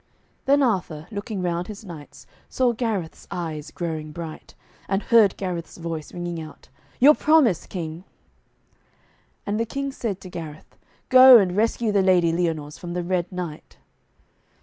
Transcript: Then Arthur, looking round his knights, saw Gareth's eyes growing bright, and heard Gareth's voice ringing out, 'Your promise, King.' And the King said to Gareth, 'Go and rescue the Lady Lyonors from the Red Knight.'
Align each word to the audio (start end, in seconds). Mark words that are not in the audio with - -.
Then 0.45 0.63
Arthur, 0.63 1.05
looking 1.11 1.43
round 1.43 1.67
his 1.67 1.85
knights, 1.85 2.25
saw 2.49 2.71
Gareth's 2.73 3.27
eyes 3.29 3.69
growing 3.69 4.11
bright, 4.11 4.55
and 4.89 5.03
heard 5.03 5.37
Gareth's 5.37 5.77
voice 5.77 6.11
ringing 6.11 6.41
out, 6.41 6.69
'Your 6.99 7.13
promise, 7.13 7.67
King.' 7.67 8.03
And 9.45 9.59
the 9.59 9.65
King 9.67 9.91
said 9.91 10.19
to 10.21 10.29
Gareth, 10.31 10.75
'Go 11.09 11.37
and 11.37 11.55
rescue 11.55 11.91
the 11.91 12.01
Lady 12.01 12.31
Lyonors 12.33 12.79
from 12.79 12.93
the 12.93 13.03
Red 13.03 13.31
Knight.' 13.31 13.77